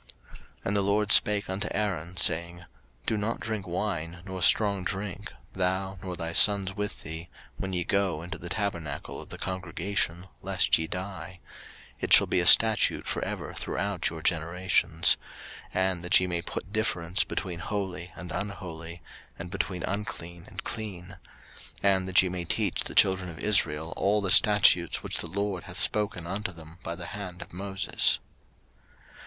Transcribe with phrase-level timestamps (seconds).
[0.31, 2.65] 03:010:008 And the LORD spake unto Aaron, saying, 03:010:009
[3.05, 7.83] Do not drink wine nor strong drink, thou, nor thy sons with thee, when ye
[7.83, 11.39] go into the tabernacle of the congregation, lest ye die:
[11.99, 15.17] it shall be a statute for ever throughout your generations:
[15.75, 19.03] 03:010:010 And that ye may put difference between holy and unholy,
[19.37, 21.17] and between unclean and clean;
[21.75, 25.27] 03:010:011 And that ye may teach the children of Israel all the statutes which the
[25.27, 28.17] LORD hath spoken unto them by the hand of Moses.